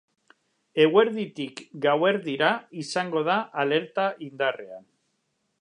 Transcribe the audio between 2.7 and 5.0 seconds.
izango da alerta indarrean.